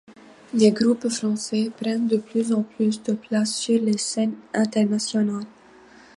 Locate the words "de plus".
2.07-2.51